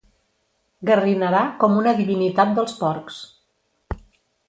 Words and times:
Garrinarà 0.91 1.43
com 1.65 1.77
una 1.83 1.95
divinitat 2.01 2.57
dels 2.59 2.77
porcs. 2.83 3.25